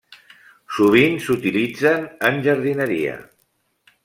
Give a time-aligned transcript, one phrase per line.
[0.77, 3.17] Sovint s'utilitzen en jardineria.